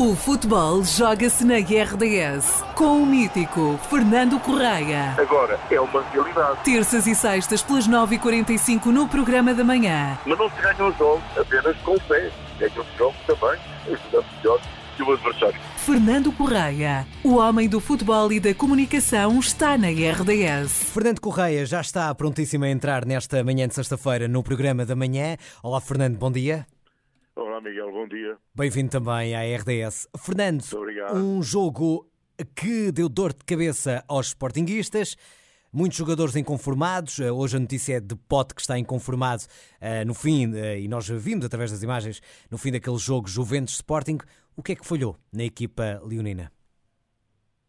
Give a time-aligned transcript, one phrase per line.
[0.00, 5.14] O futebol joga-se na RDS com o mítico Fernando Correia.
[5.18, 6.64] Agora é uma realidade.
[6.64, 10.18] Terças e sextas pelas 9h45 no programa da manhã.
[10.24, 12.32] Mas não se ganham os jogos apenas com o pé.
[12.58, 13.60] Ganham os jogos também
[13.92, 14.60] ajudando melhor
[14.96, 15.60] que o adversário.
[15.76, 20.92] Fernando Correia, o homem do futebol e da comunicação, está na RDS.
[20.94, 25.36] Fernando Correia já está prontíssimo a entrar nesta manhã de sexta-feira no programa da manhã.
[25.62, 26.66] Olá, Fernando, bom dia.
[27.60, 28.38] Olá, Miguel, bom dia.
[28.54, 30.08] Bem-vindo também à RDS.
[30.16, 30.64] Fernando,
[31.14, 32.10] um jogo
[32.56, 35.14] que deu dor de cabeça aos sportinguistas.
[35.70, 37.20] Muitos jogadores inconformados.
[37.20, 39.42] Eh, Hoje a notícia é de Pote que está inconformado
[39.78, 43.74] eh, no fim, eh, e nós vimos através das imagens, no fim daquele jogo Juventus
[43.74, 44.16] Sporting.
[44.56, 46.50] O que é que falhou na equipa leonina?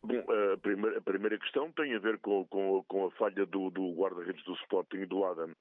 [0.03, 0.23] Bom,
[0.53, 3.93] a primeira, a primeira questão tem a ver com, com- com a falha do, do
[3.93, 5.51] guarda-redes do Sporting e do Adam.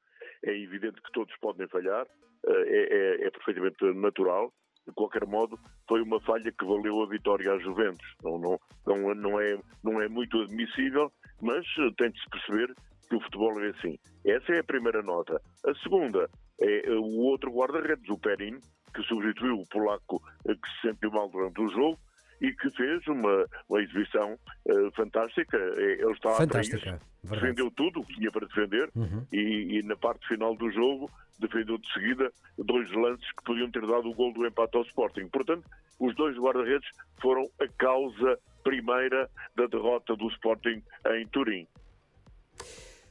[0.45, 2.07] É evidente que todos podem falhar,
[2.47, 4.51] eh, é, é- é perfeitamente natural.
[4.87, 8.07] De qualquer modo, foi uma falha que valeu a vitória à Juventus.
[8.25, 12.75] Não, não, não, não é, não é muito admissível, mas eh, tem de se perceber
[13.11, 13.99] que o futebol é assim.
[14.25, 15.39] Essa é a primeira nota.
[15.67, 16.31] A segunda
[16.63, 18.59] é eh, o outro guarda-redes, o Perin,
[18.95, 21.99] que substituiu o polaco que se sentiu mal durante o jogo
[22.41, 25.57] e que fez uma, uma exibição eh, fantástica.
[25.57, 29.27] Eh, Ele está Fantástica, defendeu tudo o que tinha para defender Uhum.
[29.33, 33.83] e, e na parte final do jogo defendeu de seguida dois lances que podiam ter
[33.87, 35.29] dado o gol do empate ao Sporting.
[35.29, 35.65] Portanto,
[35.99, 36.89] os dois guarda-redes
[37.21, 40.83] foram a causa primeira da derrota do Sporting
[41.15, 41.67] em Turim.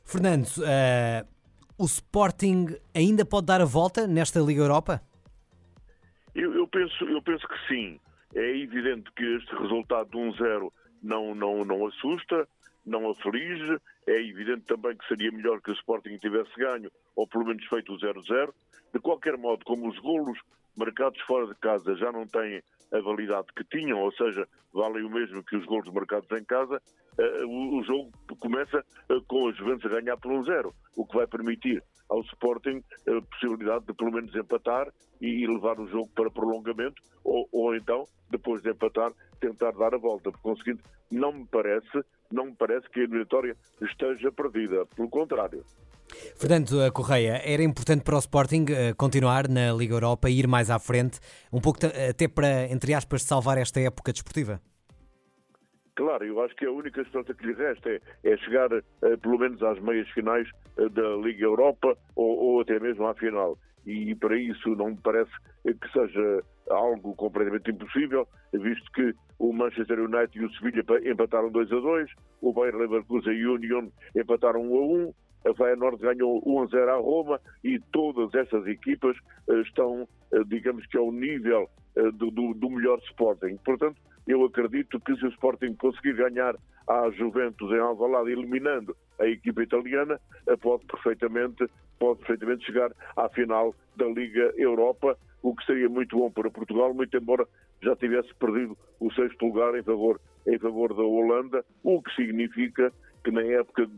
[0.05, 1.25] Fernando, eh,
[1.77, 5.01] o Sporting ainda pode dar a volta nesta Liga Europa?
[6.35, 7.99] Eu, eu penso, eu penso que sim.
[8.35, 12.47] É evidente que este resultado de 1-0 não, não, não assusta,
[12.85, 13.77] não aflige.
[14.07, 17.93] É evidente também que seria melhor que o Sporting tivesse ganho, ou pelo menos feito
[17.93, 18.53] o 0-0.
[18.93, 20.39] De qualquer modo, como os golos
[20.75, 25.09] marcados fora de casa já não têm a validade que tinham, ou seja, valem o
[25.09, 26.81] mesmo que os golos marcados em casa,
[27.17, 31.27] eh, o, jogo começa eh, com a Juventus a ganhar por 1-0, o que vai
[31.27, 37.01] permitir ao Sporting a possibilidade de pelo menos empatar e, levar o jogo para prolongamento,
[37.23, 40.31] ou, ou então, depois de empatar, tentar dar a volta.
[40.31, 40.81] Por conseguinte,
[41.11, 44.85] não me parece, não me parece que a eliminatória esteja perdida.
[44.95, 45.63] Pelo contrário.
[46.35, 50.47] Fernando eh, Correia, era importante para o Sporting eh, continuar na Liga Europa e ir
[50.47, 51.19] mais à frente,
[51.51, 54.59] um pouco até para, entre aspas, salvar esta época desportiva?
[55.95, 59.37] Claro, eu acho que a única esperança que lhe resta é, é chegar eh, pelo
[59.37, 63.57] menos às meias finais eh, da Liga Europa ou, ou até mesmo à final.
[63.85, 65.31] E para isso não me parece
[65.65, 70.99] eh, que seja algo completamente impossível, visto que o Manchester United e o Sevilha pa-
[70.99, 72.09] empataram 2 a 2,
[72.41, 75.13] o Bayer Leverkusen e o Union empataram 1 a 1,
[75.51, 79.17] a Feyenoord ganhou 1 a 0 à Roma e todas essas equipas
[79.65, 80.07] estão,
[80.47, 83.57] digamos que ao nível do, do- do melhor Sporting.
[83.65, 83.97] Portanto,
[84.29, 86.55] eu acredito que se o Sporting conseguir ganhar
[86.87, 91.67] à Juventus em Alvalade, eliminando a equipa italiana, eh, pode perfeitamente,
[91.97, 96.93] pode perfeitamente chegar à final da Liga Europa, o que seria muito bom para Portugal,
[96.93, 97.47] muito embora
[97.81, 102.93] já tivesse perdido o sexto lugar em favor, em favor da Holanda, o que significa
[103.23, 103.93] que na época de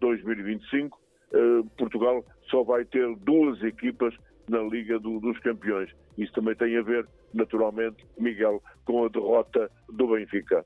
[0.00, 0.90] 2024-2025
[1.32, 4.14] eh, Portugal só vai ter duas equipas
[4.48, 5.90] na Liga do- dos Campeões.
[6.16, 10.64] Isso também tem a ver, naturalmente, Miguel, com a derrota do Benfica.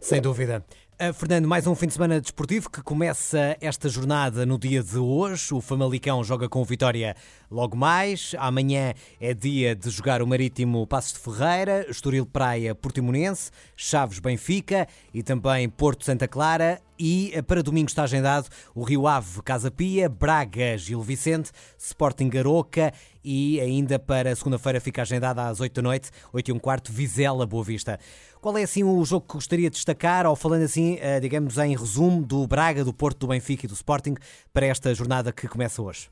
[0.00, 0.64] Sem dúvida.
[1.00, 4.98] Uh, Fernando, mais um fim de semana desportivo que começa esta jornada no dia de
[4.98, 5.54] hoje.
[5.54, 7.16] O Famalicão joga com o Vitória
[7.50, 8.34] logo mais.
[8.38, 14.86] Amanhã é dia de jogar o Marítimo Passos de Ferreira, Estoril Praia Portimonense, Chaves Benfica
[15.14, 16.82] e também Porto Santa Clara.
[16.98, 22.28] E uh, para domingo está agendado o Rio Ave Casa Pia, Braga Gil Vicente, Sporting
[22.28, 22.92] Garoca
[23.24, 27.46] e ainda para segunda-feira fica agendada às 8 da noite, 8 e um quarto, Vizela
[27.46, 27.98] Boa Vista.
[28.40, 31.76] Qual é assim o jogo que gostaria de destacar, ou falando assim, eh, digamos em
[31.76, 34.14] resumo, do Braga, do Porto, do Benfica e do Sporting
[34.52, 36.10] para esta jornada que começa hoje?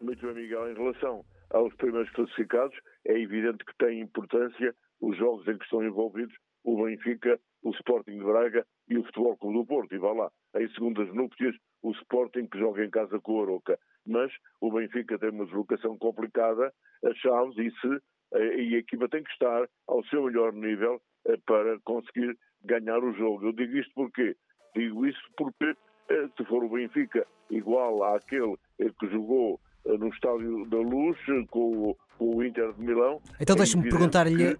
[0.00, 0.70] Muito bem, Miguel.
[0.70, 2.76] Em relação aos primeiros classificados,
[3.06, 6.34] é evidente que tem importância os jogos em que estão envolvidos
[6.64, 9.94] o Benfica, o Sporting de Braga e o Futebol Clube do Porto.
[9.94, 13.78] E vá lá, em segundas núpcias, o Sporting que joga em casa com o Aroca.
[14.06, 16.72] Mas o Benfica tem uma deslocação complicada,
[17.04, 18.02] a Chaves, e, se,
[18.34, 22.36] eh, e a equipa tem que estar ao seu melhor nível eh, para conseguir
[22.68, 23.46] ganhar o jogo.
[23.46, 24.36] Eu digo isto porque
[24.76, 25.74] Digo isso porque
[26.10, 31.16] eh, se for o Benfica igual àquele eh, que jogou eh, no Estádio da Luz
[31.50, 33.20] com, o- com o Inter de Milão.
[33.40, 34.54] Então é deixa-me evidente perguntar-lhe-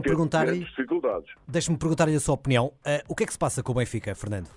[0.00, 0.58] ter perguntar-lhe-.
[1.46, 2.72] Deixe-me perguntar-lhe a sua opinião.
[2.84, 4.48] Eh, o que é que se passa com o Benfica, Fernando?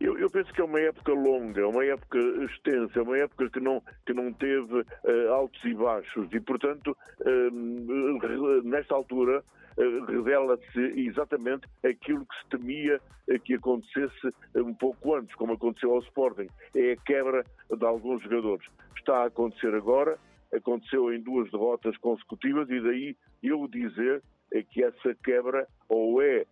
[0.00, 3.82] Eu, eu, penso que é uma época longa, uma época extensa, uma época que não,
[4.06, 9.42] que não teve uh, altos e baixos e, portanto, uh, nesta altura
[9.76, 13.00] uh, revela-se exatamente aquilo que se temia
[13.44, 16.48] que acontecesse um pouco antes, como aconteceu ao Sporting.
[16.74, 18.66] É a quebra de alguns jogadores.
[18.96, 20.16] Está a acontecer agora,
[20.54, 24.22] aconteceu em duas derrotas consecutivas e daí eu dizer
[24.70, 26.46] que essa quebra ou é,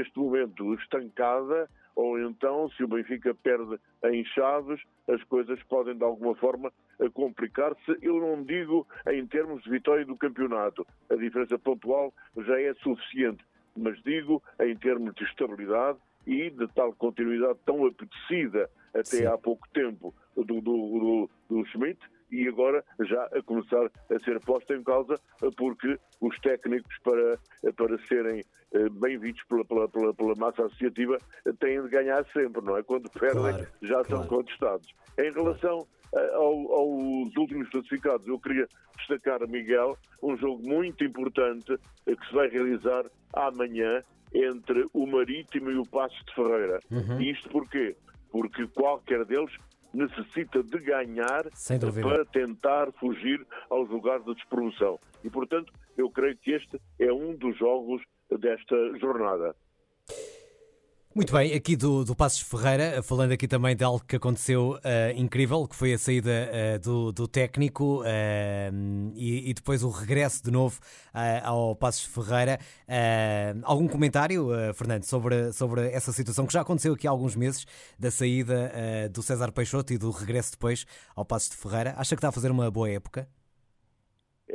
[0.00, 6.04] neste momento, estancada ou então, se o Benfica perde em Chaves, as coisas podem de
[6.04, 6.72] alguma forma
[7.12, 7.98] complicar-se.
[8.00, 13.44] Eu não digo em termos de vitória do campeonato, a diferença pontual já é suficiente,
[13.76, 19.26] mas digo em termos de estabilidade e de tal continuidade tão apetecida até Sim.
[19.26, 22.00] há pouco tempo do, do, do, do Schmidt,
[22.30, 25.14] e agora já a começar a ser posta em causa
[25.56, 27.38] porque os técnicos para,
[27.72, 31.18] para serem eh, bem vistos pela, pela, pela, pela massa associativa
[31.58, 32.82] têm de ganhar sempre, não é?
[32.82, 34.08] Quando perdem claro, já claro.
[34.08, 34.88] são contestados.
[35.18, 38.68] Em relação eh, ao, aos últimos classificados, eu queria
[38.98, 41.72] destacar, Miguel, um jogo muito importante
[42.06, 46.80] eh, que se vai realizar amanhã entre o Marítimo e o Passo de Ferreira.
[46.90, 47.20] Uhum.
[47.20, 47.96] Isto porquê?
[48.30, 49.52] Porque qualquer deles
[49.92, 51.48] necessita de ganhar
[52.02, 54.98] para tentar fugir aos lugares de despromoção.
[55.24, 58.02] E, portanto, eu creio que este é um dos jogos
[58.38, 59.54] desta jornada.
[61.12, 64.78] Muito bem, aqui do, do Passos Ferreira, falando aqui também de algo que aconteceu uh,
[65.16, 70.40] incrível, que foi a saída uh, do, do, técnico uh, e, e, depois o regresso
[70.40, 70.78] de novo
[71.42, 72.60] ao Passos Ferreira.
[73.64, 77.66] algum comentário, Fernando, sobre, sobre essa situação que já aconteceu aqui há alguns meses,
[77.98, 78.72] da saída
[79.12, 80.86] do César Peixoto e do regresso depois
[81.16, 81.92] ao Passos de Ferreira?
[81.96, 83.28] Acha que está a fazer uma boa época?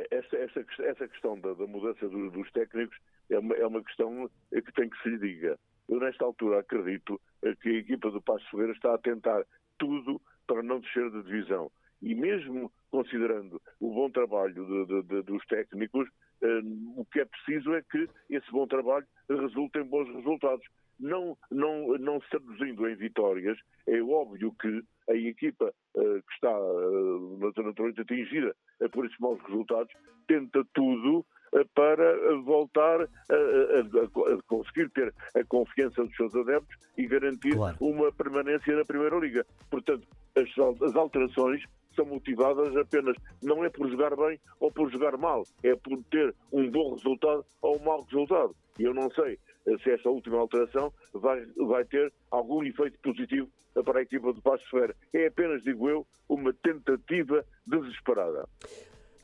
[0.09, 2.97] Essa, essa, essa questão da, da mudança dos, dos técnicos
[3.29, 5.59] é uma, é uma questão que tem que se lhe diga.
[5.87, 7.19] Eu, nesta altura, acredito
[7.61, 9.43] que a equipa do Passo Ferreira está a tentar
[9.77, 11.71] tudo para não descer de divisão.
[12.01, 16.07] E mesmo considerando o bom trabalho de, de, de, dos técnicos,
[16.41, 16.61] eh,
[16.95, 20.65] o que é preciso é que esse bom trabalho resulte em bons resultados.
[20.99, 23.57] Não, não, não se traduzindo em vitórias,
[23.87, 28.55] é óbvio que a equipa eh, que está uh, naturalmente atingida
[28.91, 29.93] por esses maus resultados
[30.27, 31.25] tenta tudo
[31.73, 37.77] para voltar a, a, a, conseguir ter a confiança dos seus adeptos e garantir claro.
[37.79, 39.45] uma permanência na Primeira Liga.
[39.69, 40.49] Portanto, as,
[40.81, 41.63] as alterações
[41.95, 46.35] são motivadas apenas, não é por jogar bem ou por jogar mal, é por ter
[46.51, 48.55] um bom resultado ou um mau resultado.
[48.77, 49.39] E eu não sei
[49.81, 53.49] se esta última alteração vai, vai ter algum efeito positivo
[53.83, 54.95] para a equipa do Passo Ferreira.
[55.13, 58.47] É apenas, digo eu, uma tentativa desesperada.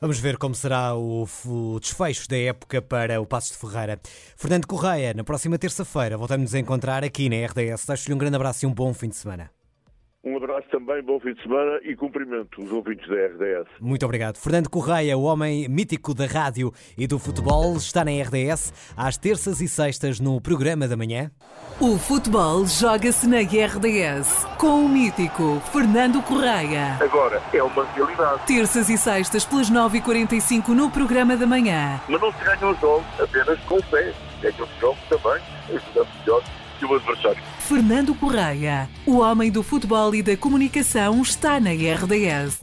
[0.02, 1.28] Vamos ver como será o,
[1.80, 4.00] desfecho da época para o Passo de Ferreira.
[4.36, 7.86] Fernando Correia, na próxima terça-feira voltamos a encontrar aqui na RDS.
[7.86, 9.61] Deixo-lhe um grande abraço e um bom fim de semana.
[10.24, 13.66] Um abraço também, bom fim de semana e cumprimento os ouvintes da RDS.
[13.80, 14.36] Muito obrigado.
[14.36, 19.60] Fernando Correia, o homem mítico da rádio e do futebol, está na RDS às terças
[19.60, 21.28] e sextas no programa da manhã.
[21.80, 26.98] O futebol joga-se na RDS com o mítico Fernando Correia.
[27.00, 28.46] Agora é uma realidade.
[28.46, 32.00] Terças e sextas pelas 9h45 no programa da manhã.
[32.08, 34.14] Mas não se ganham os jogos apenas com fé.
[34.40, 36.42] Ganham os jogos também ajudando melhor
[36.82, 37.42] que o adversário.
[37.60, 42.60] Fernando Correia, o homem do futebol e da comunicação, está na RDS.